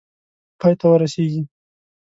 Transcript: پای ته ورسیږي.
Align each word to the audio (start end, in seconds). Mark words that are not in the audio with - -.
پای 0.59 0.73
ته 0.79 0.85
ورسیږي. 0.89 1.41